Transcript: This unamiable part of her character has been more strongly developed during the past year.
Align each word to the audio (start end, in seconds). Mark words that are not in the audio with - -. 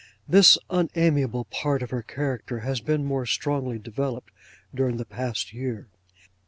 This 0.27 0.57
unamiable 0.71 1.45
part 1.45 1.83
of 1.83 1.91
her 1.91 2.01
character 2.01 2.61
has 2.61 2.81
been 2.81 3.05
more 3.05 3.27
strongly 3.27 3.77
developed 3.77 4.31
during 4.73 4.97
the 4.97 5.05
past 5.05 5.53
year. 5.53 5.89